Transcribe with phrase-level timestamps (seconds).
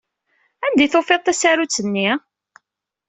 [0.65, 2.09] Anda ay d-tufiḍ tasarut-nni?